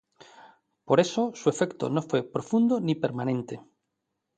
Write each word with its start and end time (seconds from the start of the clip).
Por 0.83 0.99
eso, 0.99 1.31
su 1.35 1.51
efecto 1.51 1.87
no 1.91 2.01
fue 2.01 2.23
profundo 2.23 2.79
ni 2.79 2.95
permanente. 2.95 3.61